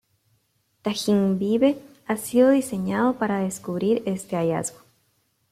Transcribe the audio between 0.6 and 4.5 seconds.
Tajín Vive ha sido diseñado para descubrir este